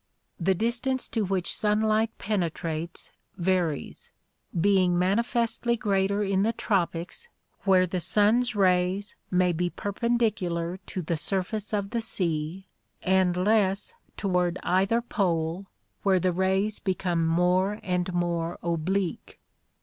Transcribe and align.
The 0.39 0.55
distance 0.55 1.07
to 1.09 1.23
which 1.25 1.53
sunlight 1.53 2.09
penetrates 2.17 3.11
varies, 3.37 4.09
being 4.59 4.97
manifestly 4.97 5.77
greater 5.77 6.23
in 6.23 6.41
the 6.41 6.53
tropics 6.53 7.29
where 7.65 7.85
the 7.85 7.99
sun's 7.99 8.55
rays 8.55 9.15
may 9.29 9.51
be 9.51 9.69
perpendicular 9.69 10.77
to 10.87 11.03
the 11.03 11.17
surface 11.17 11.71
of 11.71 11.91
the 11.91 12.01
sea, 12.01 12.65
and 13.03 13.37
less 13.37 13.93
toward 14.17 14.57
either 14.63 15.03
pole 15.03 15.67
where 16.01 16.19
the 16.19 16.33
rays 16.33 16.79
become 16.79 17.27
more 17.27 17.75
BATHYMETRIC 17.75 17.83
DISTRIBUTION 17.83 18.05
73 18.07 18.11
and 18.11 18.19
more 18.19 18.57
oblique. 18.63 19.39